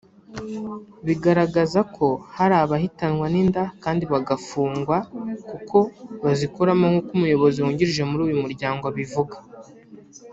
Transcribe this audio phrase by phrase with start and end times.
[1.05, 4.97] bagaragaza ko hari abahitanwa n’inda abandi bagafungwa
[5.49, 5.77] kuko
[6.23, 9.35] bazikuramo nk’uko Umuyobozi wungirije muri uyu muryango abivuga